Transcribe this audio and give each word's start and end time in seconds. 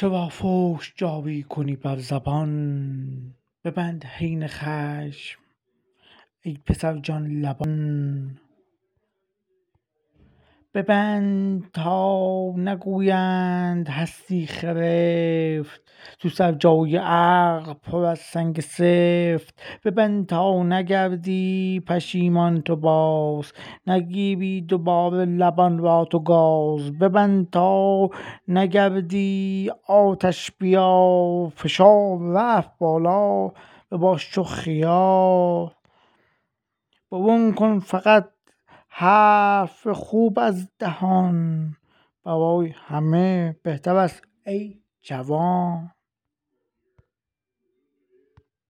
چه 0.00 0.08
با 0.08 0.28
فحش 0.28 0.92
جاری 0.96 1.42
کنی 1.42 1.76
بر 1.76 1.98
زبان؟ 1.98 3.34
ببند 3.64 4.04
حین 4.04 4.46
خشم 4.46 5.40
ای 6.42 6.58
پسرجان 6.66 7.26
لبان. 7.26 8.40
ببند 10.74 11.70
تا 11.74 12.52
نگویند 12.56 13.88
هستی 13.88 14.46
خرفت. 14.46 15.80
تو 16.18 16.28
سر 16.28 16.52
جای 16.52 16.96
عقل 16.96 17.72
پر 17.72 18.04
از 18.04 18.18
سنگ 18.18 18.60
سفت. 18.60 19.62
ببند 19.84 20.26
تا 20.26 20.62
نگردی 20.62 21.82
پشیمان 21.86 22.62
تو 22.62 22.76
باز. 22.76 23.52
نگیری 23.86 24.60
دوباره 24.60 25.24
لبان 25.24 25.78
را 25.78 26.04
تو 26.04 26.18
گاز. 26.18 26.98
ببند 26.98 27.50
تا 27.50 28.10
نگردی 28.48 29.70
آتش 29.86 30.50
بیار. 30.58 31.48
فشار 31.48 32.18
رفت 32.18 32.70
بالا. 32.78 33.50
بباش 33.92 34.30
چو 34.30 34.42
خیار 34.42 35.72
برون 37.12 37.54
کن 37.54 37.78
فقط 37.78 38.28
حرف 39.00 39.88
خوب 39.88 40.38
از 40.38 40.68
دهان. 40.78 41.76
برای 42.24 42.74
همه 42.76 43.56
بهتر 43.62 43.96
است. 43.96 44.22
ای 44.46 44.80
جوان. 45.02 45.90